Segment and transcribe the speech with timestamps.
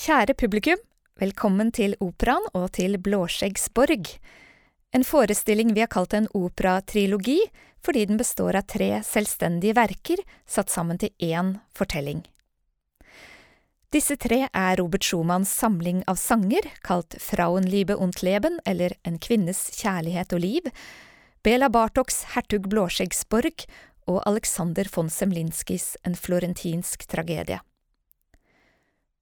[0.00, 0.78] Kjære publikum,
[1.20, 4.06] velkommen til Operaen og til Blåskjeggsborg.
[4.96, 7.36] En forestilling vi har kalt en operatrilogi
[7.84, 12.24] fordi den består av tre selvstendige verker satt sammen til én fortelling.
[13.92, 19.66] Disse tre er Robert Schumanns samling av sanger, kalt Frauenliebe und Leben, eller En kvinnes
[19.82, 20.72] kjærlighet og liv,
[21.44, 23.68] Bela Bartoks Hertug Blåskjeggsborg
[24.08, 27.60] og Alexander von Semlinskis En florentinsk tragedie.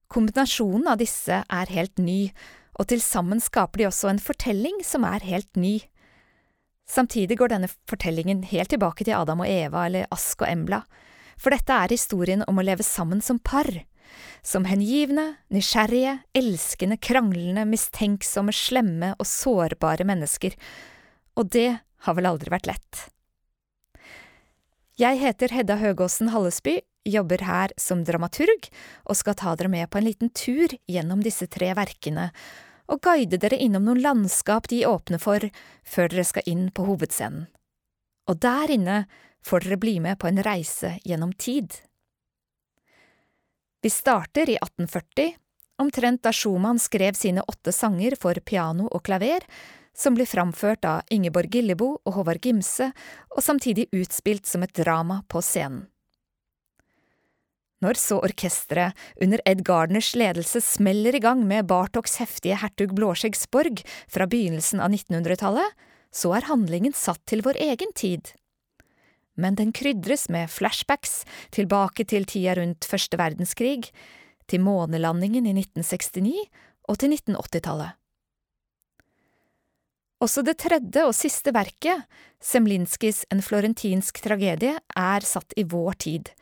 [0.08, 2.30] Kombinasjonen av disse er helt ny,
[2.78, 5.80] og til sammen skaper de også en fortelling som er helt ny.
[6.88, 10.80] Samtidig går denne fortellingen helt tilbake til Adam og Eva eller Ask og Embla,
[11.38, 13.68] for dette er historien om å leve sammen som par,
[14.42, 20.56] som hengivne, nysgjerrige, elskende, kranglende, mistenksomme, slemme og sårbare mennesker,
[21.36, 21.68] og det
[22.06, 23.04] har vel aldri vært lett.
[24.98, 28.64] Jeg heter Hedda Høgåsen Hallesby, jobber her som dramaturg
[29.06, 32.32] og skal ta dere med på en liten tur gjennom disse tre verkene
[32.90, 35.46] og guide dere innom noen landskap de åpner for
[35.86, 37.46] før dere skal inn på hovedscenen.
[38.26, 38.98] Og der inne
[39.46, 41.78] får dere bli med på en reise gjennom tid.
[43.86, 45.36] Vi starter i 1840,
[45.78, 49.46] omtrent da Schumann skrev sine åtte sanger for piano og klaver,
[49.98, 52.92] som blir framført av Ingeborg Gillebo og Håvard Gimse,
[53.34, 55.88] og samtidig utspilt som et drama på scenen.
[57.78, 63.84] Når så orkesteret, under Ed Gardners ledelse, smeller i gang med Bartoks heftige Hertug Blåskjeggsborg
[64.10, 65.76] fra begynnelsen av 1900-tallet,
[66.10, 68.32] så er handlingen satt til vår egen tid.
[69.38, 71.22] Men den krydres med flashbacks
[71.54, 73.92] tilbake til tida rundt første verdenskrig,
[74.50, 76.34] til månelandingen i 1969
[76.88, 77.97] og til 1980-tallet.
[80.18, 82.02] Også det tredje og siste verket,
[82.42, 86.32] Semlinskis En florentinsk tragedie, er satt i vår tid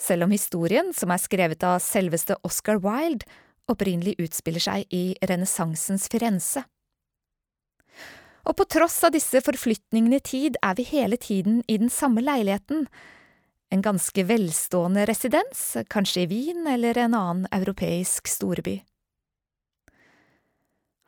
[0.00, 3.26] selv om historien, som er skrevet av selveste Oscar Wilde,
[3.70, 6.64] opprinnelig utspiller seg i renessansens Firenze.
[8.48, 12.24] Og på tross av disse forflytningene i tid er vi hele tiden i den samme
[12.24, 12.86] leiligheten,
[13.70, 18.80] en ganske velstående residens, kanskje i Wien eller en annen europeisk storby.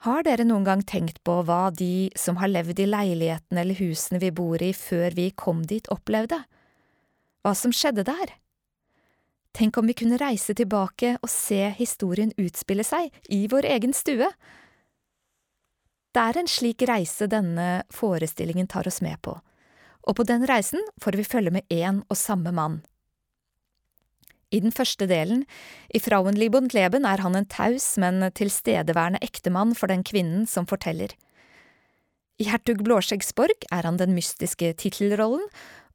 [0.02, 4.18] Har dere noen gang tenkt på hva de som har levd i leilighetene eller husene
[4.18, 6.40] vi bor i før vi kom dit, opplevde?
[7.46, 8.32] Hva som skjedde der?
[9.54, 14.26] Tenk om vi kunne reise tilbake og se historien utspille seg i vår egen stue?
[16.12, 19.36] Det er en slik reise denne forestillingen tar oss med på,
[20.02, 22.80] og på den reisen får vi følge med én og samme mann.
[24.52, 25.46] I den første delen,
[25.88, 30.68] i Frauenlieb und Leben, er han en taus, men tilstedeværende ektemann for den kvinnen som
[30.68, 31.14] forteller.
[32.40, 35.44] I Hertug Blåskjeggsborg er han den mystiske tittelrollen,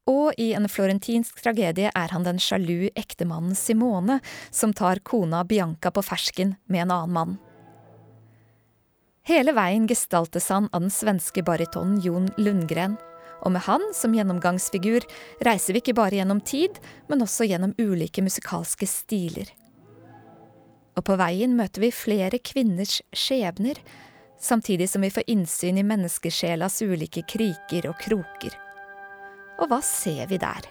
[0.08, 5.92] og i en florentinsk tragedie er han den sjalu ektemannen Simone som tar kona Bianca
[5.92, 7.36] på fersken med en annen mann.
[9.28, 12.96] Hele veien gestaltes han av den svenske baritonen Jon Lundgren,
[13.44, 15.06] og med han som gjennomgangsfigur
[15.46, 16.78] reiser vi ikke bare gjennom tid,
[17.08, 19.50] men også gjennom ulike musikalske stiler.
[20.98, 23.78] Og på veien møter vi flere kvinners skjebner,
[24.40, 28.56] samtidig som vi får innsyn i menneskesjelas ulike kriker og kroker.
[29.58, 30.66] Og hva ser vi der?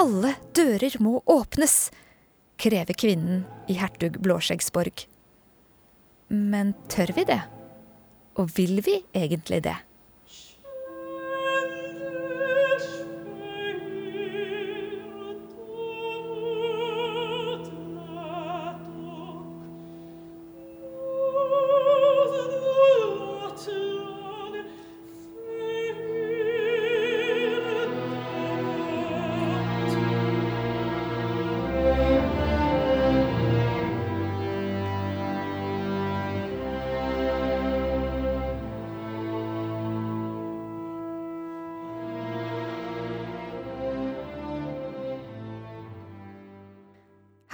[0.00, 1.90] Alle dører må åpnes,
[2.60, 5.06] krever kvinnen i hertug Blåskjeggsborg.
[6.30, 7.40] Men tør vi det?
[8.38, 9.76] Og vil vi egentlig det?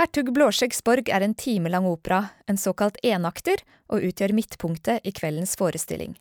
[0.07, 3.59] Hertug Blåskjeggsborg er en timelang opera, en såkalt enakter,
[3.91, 6.13] og utgjør midtpunktet i kveldens forestilling.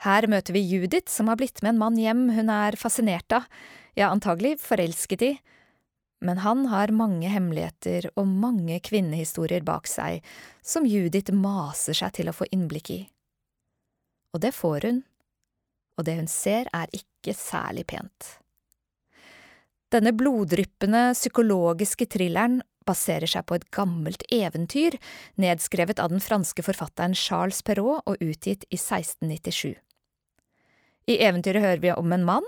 [0.00, 3.44] Her møter vi Judith, som har blitt med en mann hjem hun er fascinert av,
[4.00, 5.30] ja, antagelig forelsket i,
[6.24, 10.24] men han har mange hemmeligheter og mange kvinnehistorier bak seg
[10.64, 13.00] som Judith maser seg til å få innblikk i.
[14.32, 15.04] Og det får hun,
[16.00, 18.38] og det hun ser er ikke særlig pent.
[19.90, 24.96] Denne bloddryppende psykologiske thrilleren baserer seg på et gammelt eventyr
[25.40, 29.76] nedskrevet av den franske forfatteren Charles Perrault og utgitt i 1697.
[31.10, 32.46] I eventyret hører vi om en mann,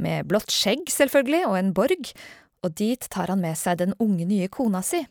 [0.00, 2.12] med blått skjegg selvfølgelig, og en borg,
[2.64, 5.04] og dit tar han med seg den unge nye kona si.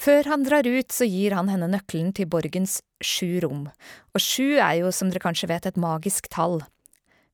[0.00, 3.66] Før han drar ut, så gir han henne nøkkelen til borgens sju rom,
[4.14, 6.62] og sju er jo, som dere kanskje vet, et magisk tall.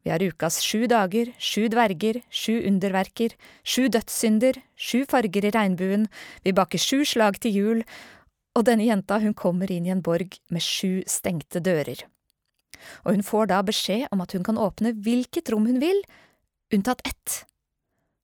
[0.06, 3.32] Vi har ukas sju dager, sju dverger, sju underverker,
[3.66, 6.04] sju dødssynder, sju farger i regnbuen,
[6.44, 7.80] vi baker sju slag til jul,
[8.54, 12.04] og denne jenta hun kommer inn i en borg med sju stengte dører.
[13.02, 15.98] Og hun får da beskjed om at hun kan åpne hvilket rom hun vil,
[16.70, 17.40] unntatt ett.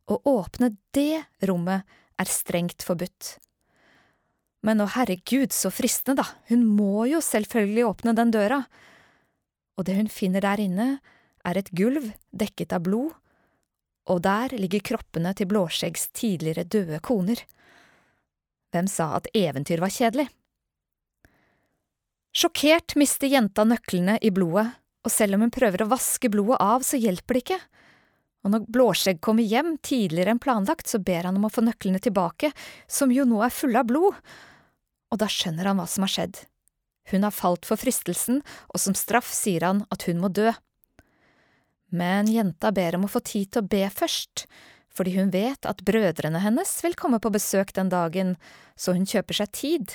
[0.06, 1.82] Å åpne det rommet
[2.14, 3.40] er strengt forbudt.
[4.62, 8.60] Men å herregud, så fristende, da, hun må jo selvfølgelig åpne den døra.
[9.74, 10.88] Og det hun finner der inne,
[11.48, 13.12] er et gulv dekket av blod,
[14.10, 17.42] og der ligger kroppene til Blåskjeggs tidligere døde koner.
[18.74, 20.26] Hvem sa at eventyr var kjedelig?
[22.32, 24.70] Sjokkert mister jenta nøklene i blodet,
[25.02, 27.58] og selv om hun prøver å vaske blodet av, så hjelper det ikke.
[28.42, 32.00] Og når Blåskjegg kommer hjem tidligere enn planlagt, så ber han om å få nøklene
[32.02, 32.50] tilbake,
[32.90, 34.18] som jo nå er fulle av blod,
[35.12, 36.40] og da skjønner han hva som har skjedd.
[37.12, 38.40] Hun har falt for fristelsen,
[38.72, 40.50] og som straff sier han at hun må dø.
[41.92, 44.46] Men jenta ber om å få tid til å be først,
[44.92, 48.34] fordi hun vet at brødrene hennes vil komme på besøk den dagen,
[48.76, 49.94] så hun kjøper seg tid,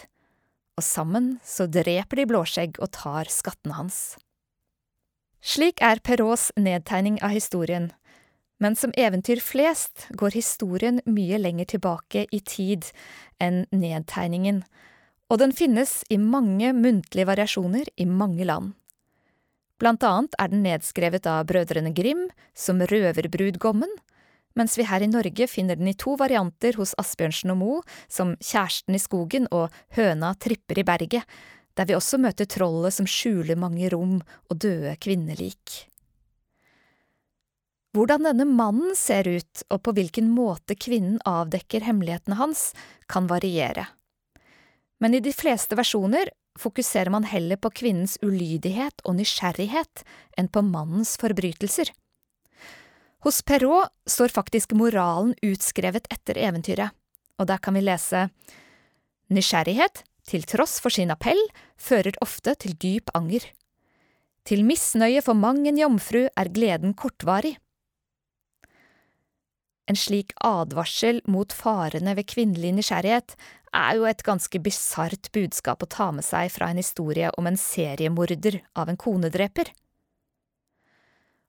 [0.78, 4.18] og sammen så dreper de Blåskjegg og tar skattene hans.
[5.42, 7.92] Slik er Perraults nedtegning av historien,
[8.62, 12.90] men som eventyr flest går historien mye lenger tilbake i tid
[13.42, 14.64] enn nedtegningen,
[15.30, 18.74] og den finnes i mange muntlige variasjoner i mange land.
[19.78, 22.26] Blant annet er den nedskrevet av brødrene Grim
[22.58, 23.92] som Røverbrudgommen,
[24.58, 28.34] mens vi her i Norge finner den i to varianter hos Asbjørnsen og Moe, som
[28.42, 31.28] Kjæresten i skogen og Høna tripper i berget,
[31.78, 34.18] der vi også møter trollet som skjuler mange rom
[34.50, 35.84] og døde kvinnelik.
[37.94, 42.72] Hvordan denne mannen ser ut, og på hvilken måte kvinnen avdekker hemmelighetene hans,
[43.10, 43.86] kan variere
[45.00, 50.04] men i de fleste versjoner fokuserer man heller på kvinnens ulydighet og nysgjerrighet
[50.38, 51.94] enn på mannens forbrytelser.
[53.26, 56.94] Hos Perrault står faktisk moralen utskrevet etter eventyret,
[57.38, 58.28] og der kan vi lese
[59.28, 61.40] Nysgjerrighet, til tross for sin appell,
[61.76, 63.44] fører ofte til dyp anger.
[64.48, 67.58] Til misnøye for mang en jomfru er gleden kortvarig.
[69.88, 73.38] En slik advarsel mot farene ved kvinnelig nysgjerrighet
[73.76, 77.60] er jo et ganske bisart budskap å ta med seg fra en historie om en
[77.60, 79.72] seriemorder av en konedreper.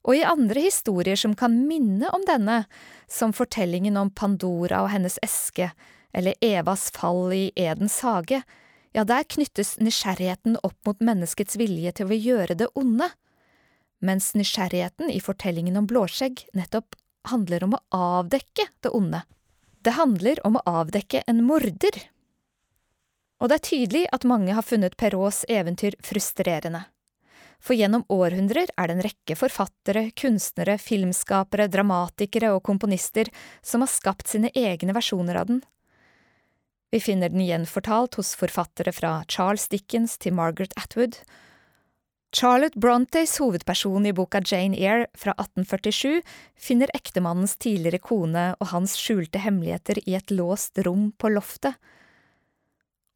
[0.07, 2.63] Og i andre historier som kan minne om denne,
[3.11, 5.73] som fortellingen om Pandora og hennes eske,
[6.15, 8.41] eller Evas fall i Edens hage,
[8.97, 13.11] ja, der knyttes nysgjerrigheten opp mot menneskets vilje til å gjøre det onde,
[14.01, 16.97] mens nysgjerrigheten i fortellingen om Blåskjegg nettopp
[17.33, 19.23] handler om å avdekke det onde.
[19.85, 21.99] Det handler om å avdekke en morder.
[23.39, 26.85] Og det er tydelig at mange har funnet Perraults eventyr frustrerende.
[27.59, 33.31] For gjennom århundrer er det en rekke forfattere, kunstnere, filmskapere, dramatikere og komponister
[33.63, 35.61] som har skapt sine egne versjoner av den.
[36.91, 41.19] Vi finner den gjenfortalt hos forfattere fra Charles Dickens til Margaret Atwood,
[42.31, 46.21] Charlotte Brontes hovedperson i boka Jane Eyre fra 1847
[46.61, 51.73] finner ektemannens tidligere kone og hans skjulte hemmeligheter i et låst rom på loftet.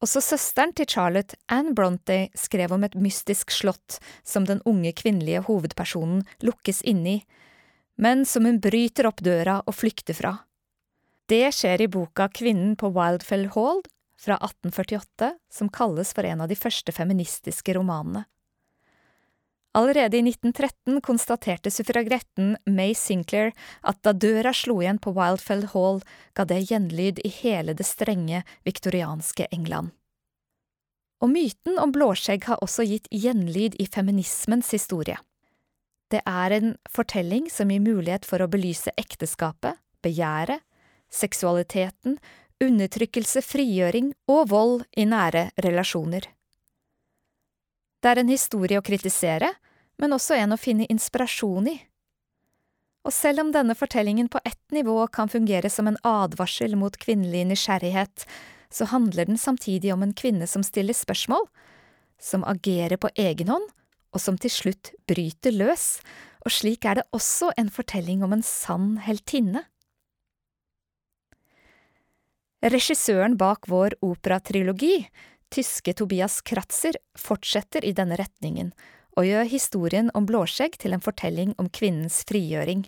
[0.01, 5.45] Også søsteren til Charlotte, Anne Bronte, skrev om et mystisk slott som den unge kvinnelige
[5.45, 7.23] hovedpersonen lukkes inne i,
[8.01, 10.35] men som hun bryter opp døra og flykter fra.
[11.29, 13.85] Det skjer i boka Kvinnen på Wildfell Hall
[14.19, 18.25] fra 1848, som kalles for en av de første feministiske romanene.
[19.73, 26.03] Allerede i 1913 konstaterte suffragetten May Sinclair at da døra slo igjen på Wildfell Hall,
[26.37, 29.89] ga det gjenlyd i hele det strenge viktorianske England.
[31.25, 35.17] Og myten om blåskjegg har også gitt gjenlyd i feminismens historie.
[36.13, 40.61] Det er en fortelling som gir mulighet for å belyse ekteskapet, begjæret,
[41.09, 42.19] seksualiteten,
[42.61, 46.29] undertrykkelse, frigjøring og vold i nære relasjoner.
[48.03, 49.53] Det er en historie å kritisere,
[50.01, 51.77] men også en å finne inspirasjon i.
[53.07, 57.45] Og selv om denne fortellingen på ett nivå kan fungere som en advarsel mot kvinnelig
[57.47, 58.25] nysgjerrighet,
[58.73, 61.47] så handler den samtidig om en kvinne som stiller spørsmål,
[62.19, 63.67] som agerer på egen hånd,
[64.13, 65.99] og som til slutt bryter løs,
[66.43, 69.63] og slik er det også en fortelling om en sann heltinne.
[72.63, 75.03] Regissøren bak vår operatrilogi,
[75.53, 78.73] tyske Tobias Kratzer fortsetter i denne retningen
[79.13, 82.87] og gjør historien om Blåskjegg til en fortelling om kvinnens frigjøring.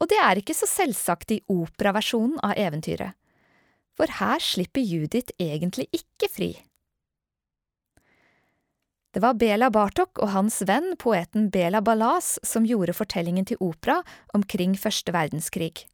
[0.00, 3.14] Og det er ikke så selvsagt i operaversjonen av eventyret.
[3.94, 6.52] For her slipper Judith egentlig ikke fri.
[9.14, 14.00] Det var Bela Bartok og hans venn, poeten Bela Balas, som gjorde fortellingen til opera
[14.34, 15.86] omkring første verdenskrig.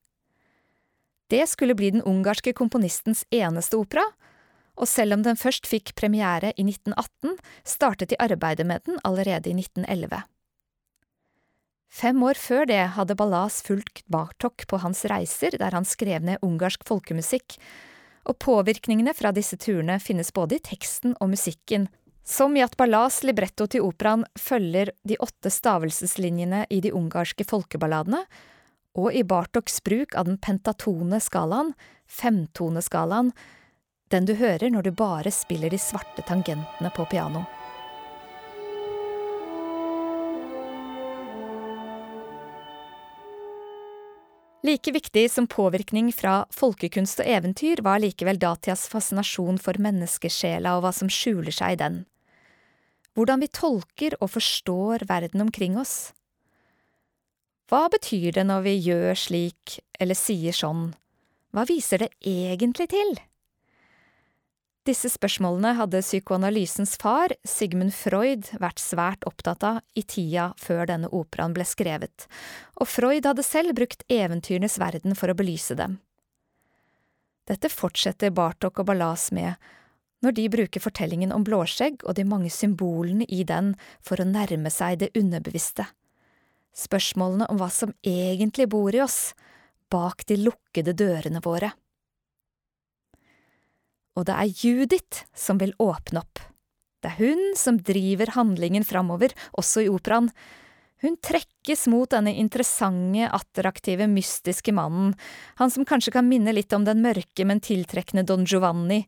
[1.28, 4.06] Det skulle bli den ungarske komponistens eneste opera,
[4.80, 7.36] og selv om den først fikk premiere i 1918,
[7.68, 10.22] startet de arbeidet med den allerede i 1911.
[11.90, 16.42] Fem år før det hadde Ballas fulgt Bartok på hans reiser der han skrev ned
[16.46, 17.58] ungarsk folkemusikk,
[18.30, 21.88] og påvirkningene fra disse turene finnes både i teksten og musikken,
[22.22, 28.22] som i at Ballas libretto til operaen følger de åtte stavelseslinjene i de ungarske folkeballadene,
[28.94, 31.72] og i Bartoks bruk av den pentatone skalaen,
[32.06, 33.32] femtoneskalaen,
[34.10, 37.44] den du hører når du bare spiller de svarte tangentene på piano.
[44.62, 50.84] Like viktig som påvirkning fra folkekunst og eventyr var likevel datidas fascinasjon for menneskesjela og
[50.84, 51.96] hva som skjuler seg i den.
[53.16, 56.12] Hvordan vi tolker og forstår verden omkring oss.
[57.72, 60.90] Hva betyr det når vi gjør slik eller sier sånn,
[61.56, 63.16] hva viser det egentlig til?
[64.90, 71.10] Disse spørsmålene hadde psykoanalysens far, Sigmund Freud, vært svært opptatt av i tida før denne
[71.14, 72.24] operaen ble skrevet,
[72.74, 76.00] og Freud hadde selv brukt eventyrenes verden for å belyse dem.
[77.46, 79.60] Dette fortsetter Bartok og Ballas med
[80.24, 84.72] når de bruker fortellingen om Blåskjegg og de mange symbolene i den for å nærme
[84.74, 85.86] seg det underbevisste.
[86.74, 89.36] Spørsmålene om hva som egentlig bor i oss,
[89.90, 91.70] bak de lukkede dørene våre
[94.18, 96.42] og det er Judith som vil åpne opp.
[97.00, 100.28] Det er hun som driver handlingen framover, også i operaen.
[101.00, 105.14] Hun trekkes mot denne interessante, attraktive, mystiske mannen,
[105.56, 109.06] han som kanskje kan minne litt om den mørke, men tiltrekkende Don Giovanni,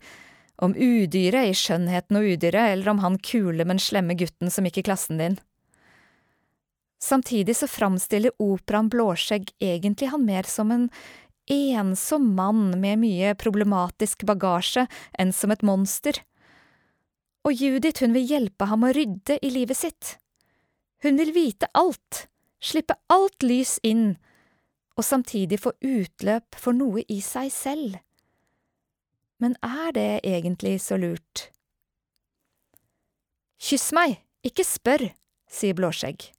[0.63, 4.81] om udyret i Skjønnheten og udyret, eller om han kule, men slemme gutten som gikk
[4.81, 5.37] i klassen din.
[7.03, 10.87] Samtidig så framstiller operaen Blåskjegg egentlig han mer som en
[11.51, 14.87] ensom mann med mye problematisk bagasje
[15.19, 16.19] enn som et monster.
[17.43, 20.17] Og Judith, hun vil hjelpe ham å rydde i livet sitt.
[21.03, 22.27] Hun vil vite alt,
[22.63, 24.15] slippe alt lys inn,
[24.95, 27.97] og samtidig få utløp for noe i seg selv.
[29.43, 31.49] Men er det egentlig så lurt?
[33.63, 35.09] Kyss meg, ikke spør,
[35.51, 36.31] sier Blåskjegg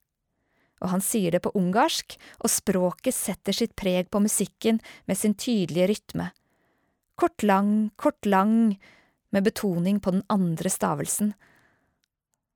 [0.84, 5.34] og han sier det på ungarsk, og språket setter sitt preg på musikken med sin
[5.34, 6.30] tydelige rytme.
[7.16, 8.76] Kort lang, kort lang,
[9.34, 11.34] med betoning på den andre stavelsen.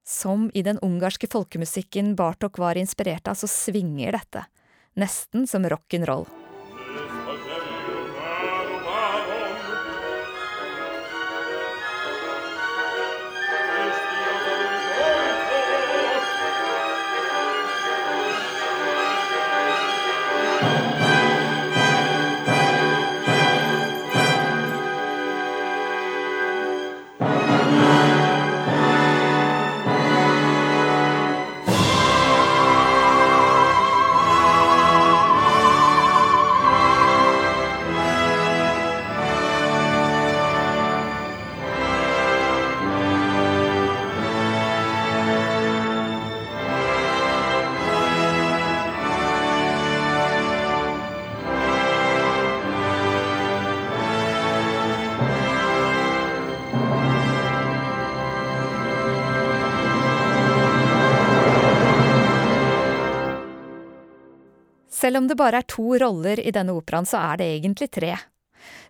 [0.07, 4.45] Som i den ungarske folkemusikken Bartok var inspirert av, så svinger dette,
[4.95, 6.27] nesten som rock'n'roll.
[65.07, 68.09] Selv om det bare er to roller i denne operaen, så er det egentlig tre.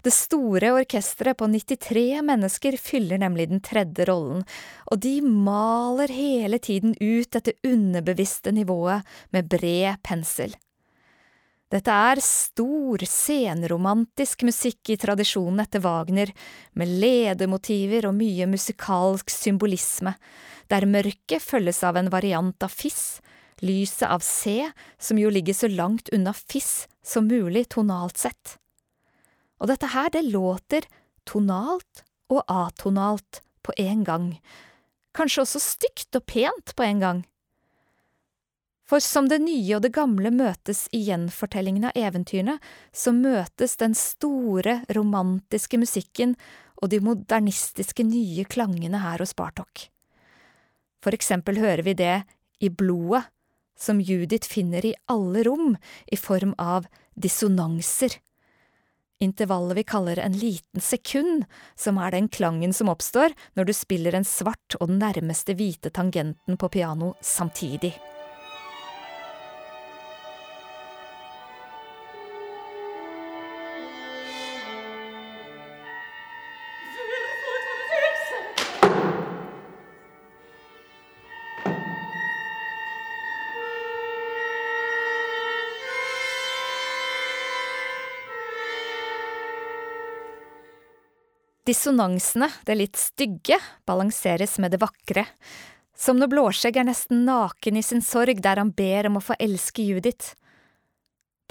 [0.01, 4.41] Det store orkesteret på 93 mennesker fyller nemlig den tredje rollen,
[4.89, 10.57] og de maler hele tiden ut dette underbevisste nivået med bred pensel.
[11.69, 16.33] Dette er stor, senromantisk musikk i tradisjonen etter Wagner,
[16.73, 20.17] med ledemotiver og mye musikalsk symbolisme,
[20.73, 23.19] der mørket følges av en variant av fiss,
[23.63, 28.57] lyset av C, som jo ligger så langt unna fiss som mulig tonalt sett.
[29.57, 30.85] Og dette her, det låter
[31.25, 34.27] tonalt og atonalt på en gang,
[35.17, 37.25] kanskje også stygt og pent på en gang.
[38.87, 42.55] For som det nye og det gamle møtes i gjenfortellingen av eventyrene,
[42.95, 46.37] så møtes den store, romantiske musikken
[46.79, 49.89] og de modernistiske nye klangene her hos Bartok.
[51.03, 52.15] For eksempel hører vi det
[52.63, 53.25] i blodet
[53.77, 58.11] som Judith finner i alle rom i form av dissonanser.
[59.19, 64.13] intervallet vi kaller en liten sekund, som er den klangen som oppstår når du spiller
[64.13, 67.95] en svart og den nærmeste hvite tangenten på piano samtidig.
[91.67, 95.25] Dissonansene, det litt stygge, balanseres med det vakre,
[95.97, 99.35] som når Blåskjegg er nesten naken i sin sorg der han ber om å få
[99.43, 100.37] elske Judith.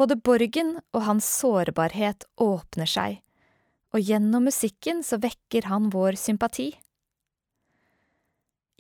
[0.00, 3.20] Både Borgen og hans sårbarhet åpner seg,
[3.92, 6.70] og gjennom musikken så vekker han vår sympati.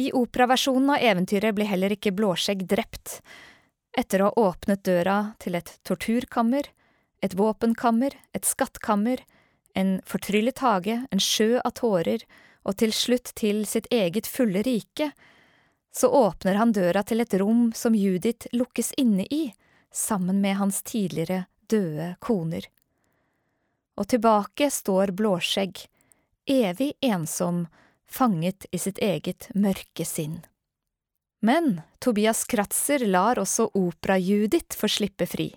[0.00, 3.20] I operaversjonen av eventyret blir heller ikke Blåskjegg drept.
[3.96, 6.68] Etter å ha åpnet døra til et torturkammer,
[7.24, 9.20] et våpenkammer, et skattkammer,
[9.76, 12.22] en fortryllet hage, en sjø av tårer,
[12.64, 15.10] og til slutt til sitt eget fulle rike,
[15.92, 19.52] så åpner han døra til et rom som Judith lukkes inne i,
[19.92, 22.64] sammen med hans tidligere døde koner.
[23.96, 25.86] Og tilbake står Blåskjegg,
[26.46, 27.66] evig ensom,
[28.08, 30.40] fanget i sitt eget mørke sinn.
[31.44, 35.50] Men Tobias Kratzer lar også Opera-Judith få slippe fri.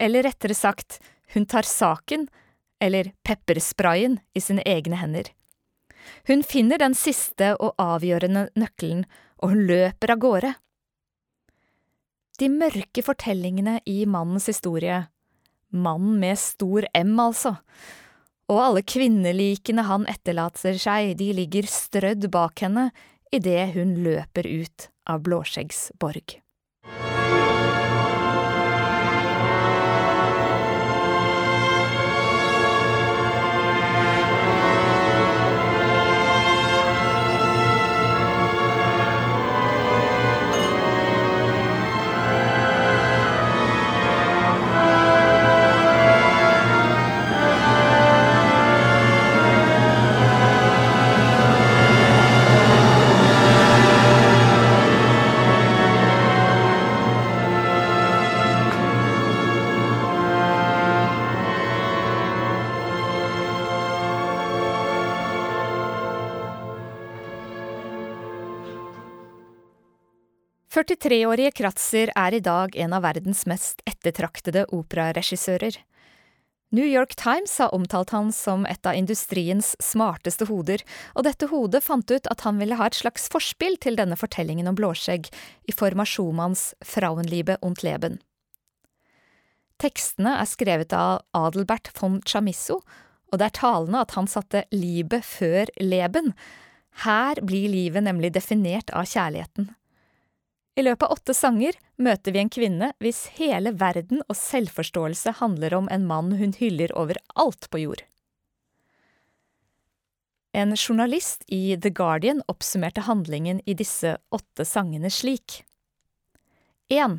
[0.00, 1.00] Eller rettere sagt,
[1.34, 2.28] hun tar saken
[2.84, 5.30] eller peppersprayen, i sine egne hender.
[6.28, 9.04] Hun finner den siste og avgjørende nøkkelen,
[9.40, 10.52] og hun løper av gårde.
[12.40, 15.04] De mørke fortellingene i mannens historie,
[15.74, 17.56] mannen med stor M, altså,
[18.50, 22.90] og alle kvinnelikene han etterlater seg, de ligger strødd bak henne
[23.34, 26.43] idet hun løper ut av Blåskjeggs borg.
[70.84, 75.78] 43-årige Kratzer er i dag en av verdens mest ettertraktede operaregissører.
[76.74, 80.82] New York Times har omtalt han som et av industriens smarteste hoder,
[81.14, 84.68] og dette hodet fant ut at han ville ha et slags forspill til denne fortellingen
[84.68, 85.30] om Blåskjegg,
[85.64, 88.18] i form av Schumanns Frauenliebe und Leben.
[89.80, 92.82] Tekstene er skrevet av Adelbert von Chamisso,
[93.32, 96.34] og det er talende at han satte livet før leben.
[97.06, 99.72] Her blir livet nemlig definert av kjærligheten.
[100.74, 105.76] I løpet av åtte sanger møter vi en kvinne hvis hele verden og selvforståelse handler
[105.78, 108.02] om en mann hun hyller over alt på jord.
[110.54, 115.62] En journalist i The Guardian oppsummerte handlingen i disse åtte sangene slik.
[116.90, 117.18] 1.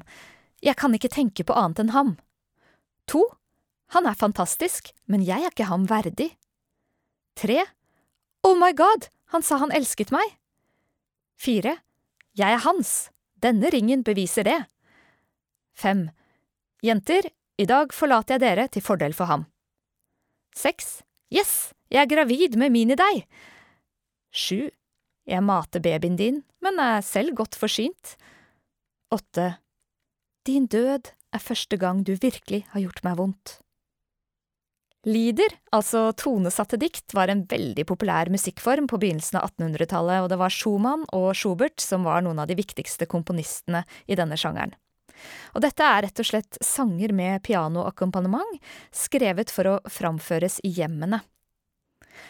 [0.64, 2.14] Jeg kan ikke tenke på annet enn ham.
[3.12, 3.24] 2.
[3.96, 6.32] Han er fantastisk, men jeg er ikke ham verdig.
[7.40, 7.60] 3.
[8.48, 10.38] Oh my god, han sa han elsket meg.
[11.44, 11.76] 4.
[12.40, 12.96] Jeg er hans.
[13.46, 14.60] Denne ringen beviser det.
[15.78, 16.08] Fem.
[16.82, 17.28] Jenter,
[17.62, 19.46] i dag forlater jeg dere til fordel for ham.
[20.56, 21.04] Seks.
[21.34, 23.26] Yes, jeg er gravid med Mini-deg.
[24.34, 24.72] Sju.
[25.26, 28.16] Jeg mater babyen din, men er selv godt forsynt.
[29.14, 29.56] Åtte.
[30.46, 33.56] Din død er første gang du virkelig har gjort meg vondt.
[35.06, 40.40] Lieder, altså tonesatte dikt, var en veldig populær musikkform på begynnelsen av 1800-tallet, og det
[40.42, 44.74] var Schumann og Schubert som var noen av de viktigste komponistene i denne sjangeren.
[45.54, 48.58] Og dette er rett og slett sanger med pianoakkompagnement,
[48.90, 51.22] skrevet for å framføres i hjemmene.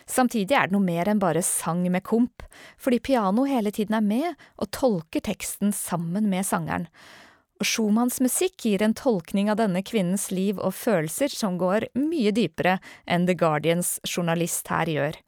[0.10, 2.44] Samtidig er det noe mer enn bare sang med komp,
[2.82, 6.90] fordi piano hele tiden er med og tolker teksten sammen med sangeren,
[7.60, 12.34] og Schumanns musikk gir en tolkning av denne kvinnens liv og følelser som går mye
[12.36, 15.20] dypere enn The Guardians journalist her gjør.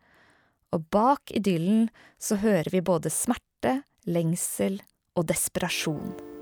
[0.75, 1.87] Og bak idyllen
[2.19, 4.81] så hører vi både smerte, lengsel
[5.15, 6.36] og desperasjon.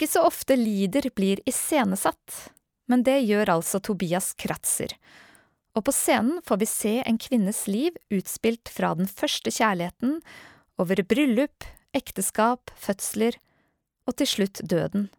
[0.00, 2.46] Ikke så ofte lider blir iscenesatt,
[2.88, 4.94] men det gjør altså Tobias Kratzer.
[5.76, 10.22] Og på scenen får vi se en kvinnes liv utspilt fra den første kjærligheten,
[10.80, 13.36] over bryllup, ekteskap, fødsler
[14.08, 15.10] og til slutt døden.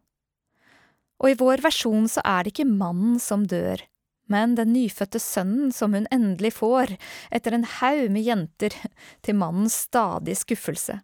[1.22, 3.86] Og i vår versjon så er det ikke mannen som dør,
[4.34, 6.96] men den nyfødte sønnen som hun endelig får
[7.30, 8.74] etter en haug med jenter,
[9.22, 11.04] til mannens stadige skuffelse.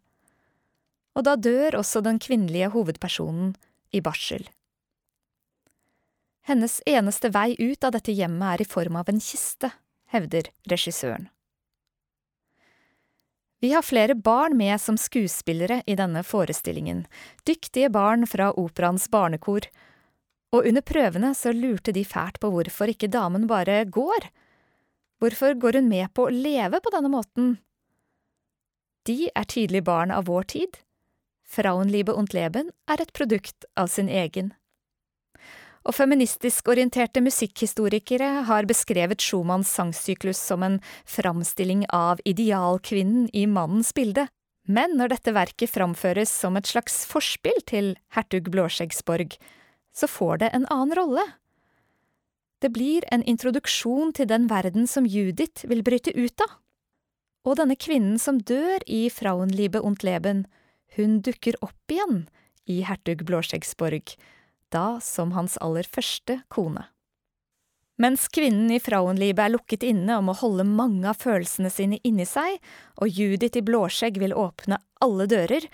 [1.17, 3.56] Og da dør også den kvinnelige hovedpersonen
[3.89, 4.45] i barsel.
[6.47, 9.71] Hennes eneste vei ut av dette hjemmet er i form av en kiste,
[10.13, 11.27] hevder regissøren.
[13.60, 17.08] Vi har flere barn med som skuespillere i denne forestillingen,
[17.43, 19.65] dyktige barn fra operaens barnekor,
[20.53, 24.30] og under prøvene så lurte de fælt på hvorfor ikke damen bare går.
[25.19, 27.56] Hvorfor går hun med på å leve på denne måten?
[29.10, 30.77] De er tydelig barn av vår tid.
[31.47, 34.53] Frauenliebe und Leben er et produkt av sin egen.
[35.88, 43.93] Og feministisk orienterte musikkhistorikere har beskrevet Schumanns sangsyklus som en framstilling av idealkvinnen i mannens
[43.95, 44.27] bilde,
[44.67, 49.38] men når dette verket framføres som et slags forspill til hertug Blåskjeggsborg,
[49.95, 51.23] så får det en annen rolle.
[52.60, 56.57] Det blir en introduksjon til den verden som Judith vil bryte ut av.
[57.47, 60.43] Og denne kvinnen som dør i Frauenliebe und Leben,
[60.95, 62.28] hun dukker opp igjen
[62.67, 64.13] i hertug Blåskjeggsborg,
[64.71, 66.88] da som hans aller første kone.
[67.97, 72.28] Mens kvinnen i Frauenliebe er lukket inne og må holde mange av følelsene sine inni
[72.30, 72.60] seg,
[73.02, 75.65] og Judith i blåskjegg vil åpne alle dører,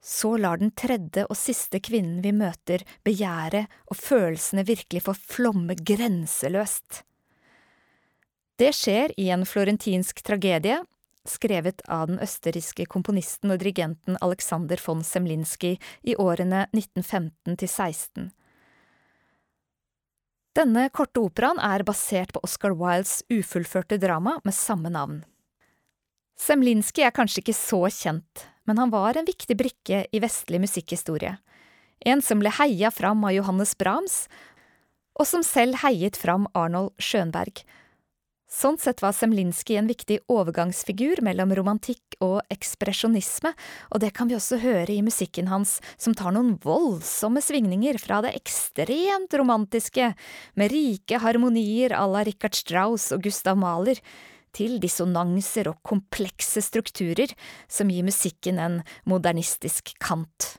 [0.00, 5.74] så lar den tredje og siste kvinnen vi møter, begjæret og følelsene virkelig få flomme
[5.76, 7.02] grenseløst.
[8.60, 10.78] Det skjer i en florentinsk tragedie,
[11.28, 18.30] skrevet av den østerrikske komponisten og dirigenten Alexander von Semlinski i årene 1915 til 16.
[20.56, 25.20] Denne korte operaen er basert på Oscar Wildes ufullførte drama med samme navn.
[26.40, 31.36] Semlinski er kanskje ikke så kjent, men han var en viktig brikke i vestlig musikkhistorie.
[32.00, 34.24] En som ble heia fram av Johannes Brahms,
[35.20, 37.60] og som selv heiet fram Arnold Schönberg,
[38.50, 43.52] Sånn sett var Semlinski en viktig overgangsfigur mellom romantikk og ekspresjonisme,
[43.94, 48.18] og det kan vi også høre i musikken hans, som tar noen voldsomme svingninger fra
[48.26, 50.10] det ekstremt romantiske,
[50.58, 54.02] med rike harmonier à la Richard Strauss og Gustav Mahler,
[54.50, 57.30] til dissonanser og komplekse strukturer
[57.70, 60.56] som gir musikken en modernistisk kant.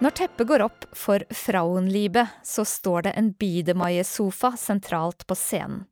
[0.00, 5.84] Når teppet går opp for Frauenliebe, så står det en Biedermeier-sofa sentralt på scenen.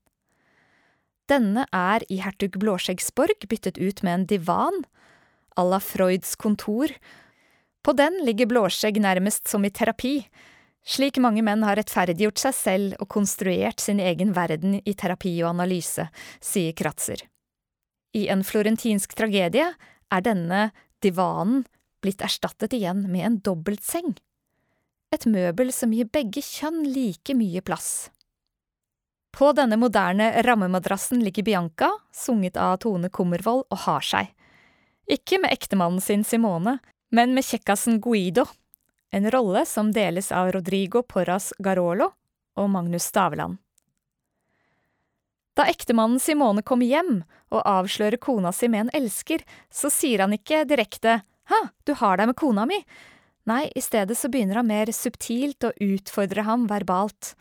[1.29, 4.81] Denne er i hertug Blåskjeggsborg byttet ut med en divan,
[5.61, 6.89] à la Freuds kontor.
[7.85, 10.23] På den ligger Blåskjegg nærmest som i terapi,
[10.89, 15.53] slik mange menn har rettferdiggjort seg selv og konstruert sin egen verden i terapi og
[15.53, 16.09] analyse,
[16.41, 17.27] sier Kratzer.
[18.17, 19.69] I en florentinsk tragedie
[20.09, 20.71] er denne
[21.05, 21.67] divanen
[22.03, 24.15] blitt erstattet igjen med en dobbeltseng.
[25.15, 28.11] Et møbel som gir begge kjønn like mye plass.
[29.33, 34.33] På denne moderne rammemadrassen ligger Bianca, sunget av Tone Kummervold, og har seg.
[35.09, 36.79] Ikke med ektemannen sin Simone,
[37.15, 38.45] men med kjekkasen Guido,
[39.11, 42.11] en rolle som deles av Rodrigo Porras Garolo
[42.59, 43.57] og Magnus Stavland.
[45.57, 50.37] Da ektemannen Simone kommer hjem og avslører kona si med en elsker, så sier han
[50.37, 52.83] ikke direkte Hæ, du har deg med kona mi?
[53.49, 57.33] Nei, i stedet så begynner han mer subtilt å utfordre ham verbalt.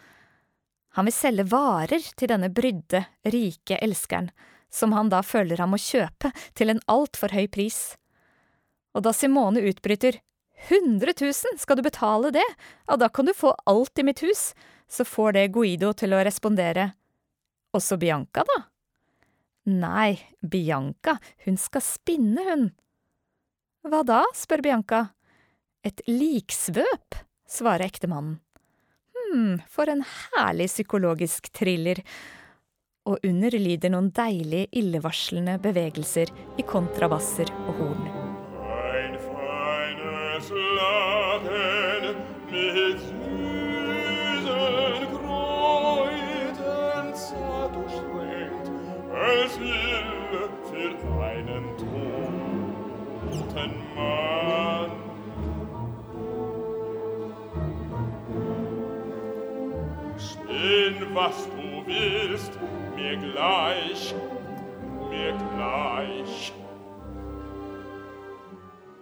[0.95, 4.29] Han vil selge varer til denne brydde, rike elskeren,
[4.71, 7.97] som han da føler han må kjøpe til en altfor høy pris.
[8.95, 10.21] Og da Simone utbryter
[10.69, 12.47] hundre tusen, skal du betale det,
[12.87, 14.53] ja da kan du få alt i mitt hus,
[14.87, 16.93] så får det Guido til å respondere,
[17.75, 18.57] også Bianca, da?
[19.67, 22.69] Nei, Bianca, hun skal spinne, hun.
[23.85, 25.03] Hva da, spør Bianca.
[25.85, 28.39] Et liksvøp, svarer ektemannen.
[29.17, 32.01] Hm, for en herlig psykologisk thriller.
[33.07, 38.16] Og under lyder noen deilige, illevarslende bevegelser i kontrabasser og horn.
[61.17, 62.51] Was du willst,
[62.95, 64.13] mir gleich,
[65.09, 66.53] mir gleich.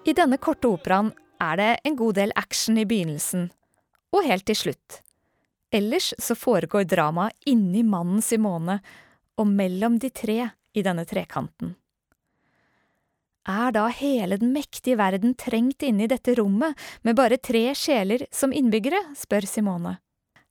[0.06, 1.12] I denne korte operaen
[1.44, 3.50] er det en god del action i begynnelsen,
[4.16, 5.02] og helt til slutt.
[5.76, 8.78] Ellers så foregår dramaet inni mannen Simone
[9.36, 10.38] og mellom de tre
[10.72, 11.76] i denne trekanten.
[13.44, 18.24] Er da hele den mektige verden trengt inne i dette rommet med bare tre sjeler
[18.32, 19.98] som innbyggere, spør Simone.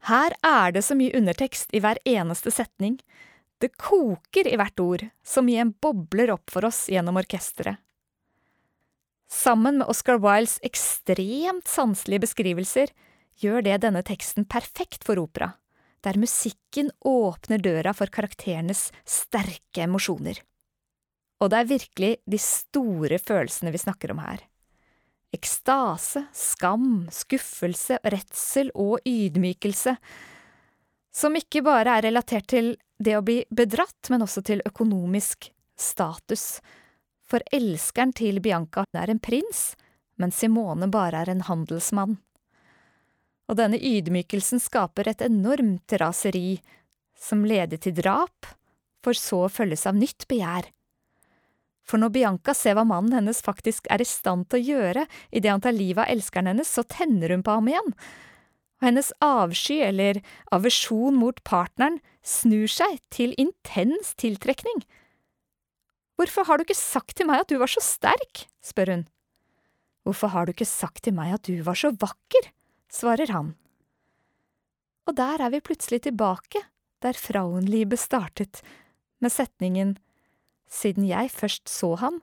[0.05, 2.99] Her er det så mye undertekst i hver eneste setning.
[3.63, 7.81] Det koker i hvert ord, som i en bobler opp for oss gjennom orkesteret.
[9.31, 12.93] Sammen med Oscar Wildes ekstremt sanselige beskrivelser
[13.41, 15.55] gjør det denne teksten perfekt for opera,
[16.05, 20.39] der musikken åpner døra for karakterenes sterke emosjoner.
[21.41, 24.45] Og det er virkelig de store følelsene vi snakker om her.
[25.35, 29.97] Ekstase, skam, skuffelse, redsel og ydmykelse,
[31.15, 36.61] som ikke bare er relatert til det å bli bedratt, men også til økonomisk status,
[37.25, 39.73] for elskeren til Bianca er en prins,
[40.21, 42.19] mens Simone bare er en handelsmann.
[43.51, 46.61] Og denne ydmykelsen skaper et enormt raseri,
[47.19, 48.55] som leder til drap,
[49.05, 50.71] for så følges av nytt begjær.
[51.85, 55.53] For når Bianca ser hva mannen hennes faktisk er i stand til å gjøre idet
[55.53, 57.93] han tar livet av elskeren hennes, så tenner hun på ham igjen,
[58.81, 60.21] og hennes avsky eller
[60.55, 64.85] aversjon mot partneren snur seg til intens tiltrekning.
[66.17, 68.47] Hvorfor har du ikke sagt til meg at du var så sterk?
[68.65, 69.05] spør hun.
[70.05, 72.53] Hvorfor har du ikke sagt til meg at du var så vakker?
[72.93, 73.55] svarer han.
[75.05, 76.63] Og der er vi plutselig tilbake,
[77.03, 78.63] der Frauenliebe startet,
[79.21, 79.97] med setningen
[80.71, 82.21] Siden jeg først så ham,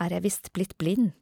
[0.00, 1.12] er jeg visst blitt blind.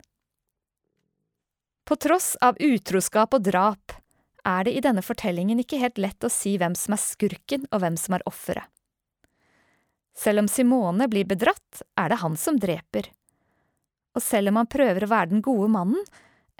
[1.84, 3.92] På tross av utroskap og drap
[4.44, 7.82] er det i denne fortellingen ikke helt lett å si hvem som er skurken og
[7.82, 8.68] hvem som er offeret.
[10.14, 13.08] Selv om Simone blir bedratt, er det han som dreper.
[14.14, 16.04] Og selv om han prøver å være den gode mannen,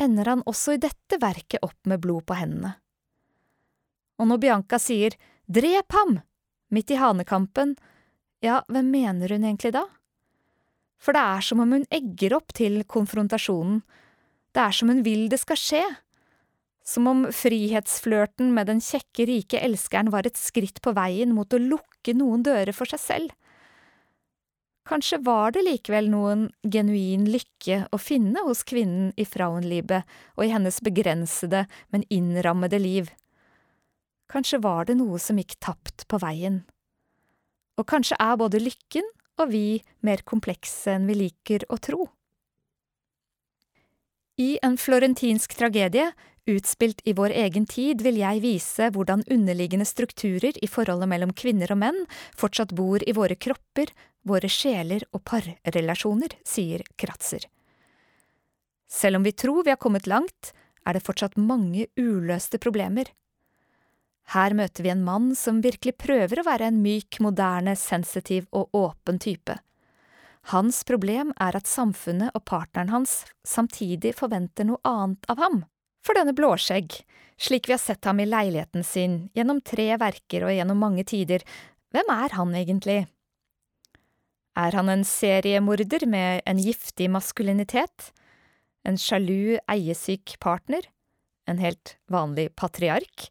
[0.01, 2.75] ender han også i dette verket opp med blod på hendene.
[4.19, 5.15] Og når Bianca sier
[5.47, 6.19] drep ham,
[6.75, 7.77] midt i hanekampen,
[8.45, 9.87] ja, hvem mener hun egentlig da?
[11.01, 13.83] For det er som om hun egger opp til konfrontasjonen,
[14.55, 15.85] det er som hun vil det skal skje,
[16.85, 21.61] som om frihetsflørten med den kjekke, rike elskeren var et skritt på veien mot å
[21.61, 23.33] lukke noen dører for seg selv.
[24.85, 30.03] Kanskje var det likevel noen genuin lykke å finne hos kvinnen i Frauenliebe
[30.37, 33.09] og i hennes begrensede, men innrammede liv.
[34.29, 36.67] Kanskje var det noe som gikk tapt på veien.
[37.79, 39.07] Og kanskje er både lykken
[39.43, 42.07] og vi mer komplekse enn vi liker å tro.
[44.41, 46.09] I en florentinsk tragedie,
[46.51, 51.71] utspilt i vår egen tid, vil jeg vise hvordan underliggende strukturer i forholdet mellom kvinner
[51.73, 52.01] og menn
[52.37, 53.93] fortsatt bor i våre kropper,
[54.27, 57.47] våre sjeler og parrelasjoner, sier Kratzer.
[58.91, 60.53] Selv om vi tror vi har kommet langt,
[60.85, 63.09] er det fortsatt mange uløste problemer.
[64.33, 68.73] Her møter vi en mann som virkelig prøver å være en myk, moderne, sensitiv og
[68.77, 69.59] åpen type.
[70.53, 75.63] Hans problem er at samfunnet og partneren hans samtidig forventer noe annet av ham.
[76.05, 76.99] For denne Blåskjegg,
[77.41, 81.45] slik vi har sett ham i leiligheten sin gjennom tre verker og gjennom mange tider,
[81.95, 82.99] hvem er han egentlig?
[84.55, 88.13] Er han en seriemorder med en giftig maskulinitet?
[88.85, 90.85] En sjalu, eiesyk partner?
[91.49, 93.31] En helt vanlig patriark?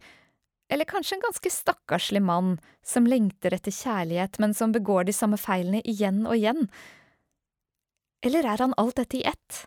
[0.74, 5.38] Eller kanskje en ganske stakkarslig mann som lengter etter kjærlighet, men som begår de samme
[5.38, 6.66] feilene igjen og igjen?
[8.26, 9.60] Eller er han alt dette i ett?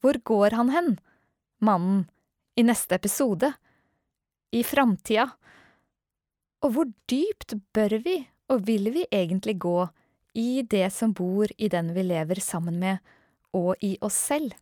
[0.00, 0.88] Hvor går han hen,
[1.60, 2.06] mannen,
[2.56, 3.52] i neste episode?
[4.56, 5.28] I framtida?
[6.64, 8.16] Og hvor dypt bør vi
[8.48, 9.76] og vil vi egentlig gå
[10.40, 13.04] i det som bor i den vi lever sammen med,
[13.52, 14.56] og i oss selv?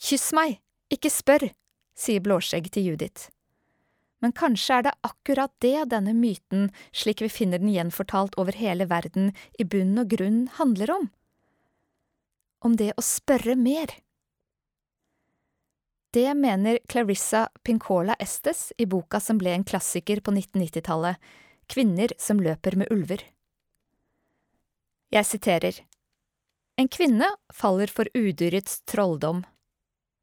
[0.00, 0.56] Kyss meg,
[0.88, 1.50] ikke spør,
[1.96, 3.30] sier Blåskjegg til Judith.
[4.24, 8.88] Men kanskje er det akkurat det denne myten, slik vi finner den gjenfortalt over hele
[8.88, 11.08] verden, i bunn og grunn handler om?
[12.64, 13.92] Om det å spørre mer.
[16.16, 21.20] Det mener Clarissa Pincola Estes i boka som ble en klassiker på 1990-tallet,
[21.66, 23.24] Kvinner som løper med ulver.
[25.10, 25.80] Jeg siterer.
[26.78, 29.40] En kvinne faller for udyrets trolldom,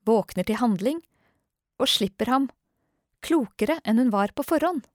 [0.07, 1.01] våkner til handling
[1.81, 2.49] og slipper ham,
[3.23, 4.85] klokere enn hun var på forhånd.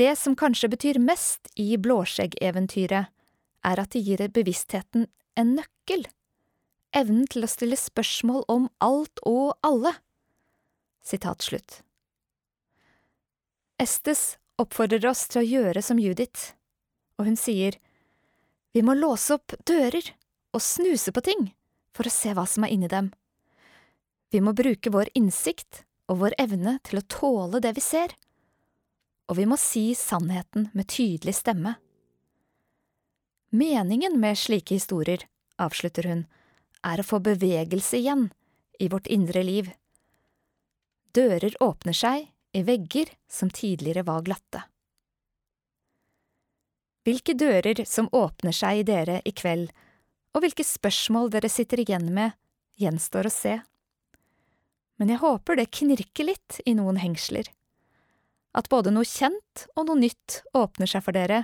[0.00, 3.10] Det som kanskje betyr mest i Blåskjegg-eventyret,
[3.62, 5.06] er at det gir bevisstheten
[5.38, 6.06] en nøkkel,
[6.96, 9.94] evnen til å stille spørsmål om alt og alle.
[11.04, 11.82] Sitat slutt.
[13.82, 16.52] Estes oppfordrer oss til å gjøre som Judith,
[17.18, 17.78] og hun sier
[18.72, 20.14] vi må låse opp dører
[20.56, 21.50] og snuse på ting
[21.92, 23.10] for å se hva som er inni dem.
[24.32, 28.14] Vi må bruke vår innsikt og vår evne til å tåle det vi ser,
[29.28, 31.74] og vi må si sannheten med tydelig stemme.
[33.52, 35.26] Meningen med slike historier,
[35.60, 36.22] avslutter hun,
[36.82, 38.30] er å få bevegelse igjen
[38.80, 39.68] i vårt indre liv.
[41.12, 44.62] Dører åpner seg i vegger som tidligere var glatte.
[47.04, 49.68] Hvilke dører som åpner seg i dere i kveld,
[50.32, 52.32] og hvilke spørsmål dere sitter igjen med,
[52.80, 53.58] gjenstår å se.
[55.02, 57.48] Men jeg håper det knirker litt i noen hengsler.
[58.54, 61.40] At både noe kjent og noe nytt åpner seg for dere,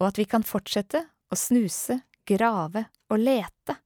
[0.00, 3.76] og at vi kan fortsette å snuse, grave og lete,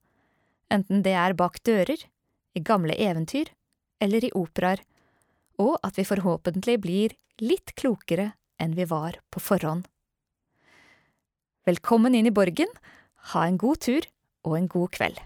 [0.70, 1.98] enten det er bak dører,
[2.54, 3.50] i gamle eventyr
[3.98, 4.84] eller i operaer,
[5.58, 8.30] og at vi forhåpentlig blir litt klokere
[8.62, 9.90] enn vi var på forhånd.
[11.66, 12.70] Velkommen inn i borgen,
[13.34, 14.06] ha en god tur
[14.46, 15.18] og en god kveld.